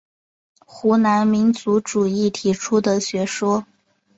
[0.65, 3.67] 湖南民族主义提出的学说。